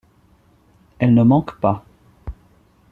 Elles 0.97 1.13
ne 1.13 1.21
manquent 1.21 1.59
pas. 1.59 1.85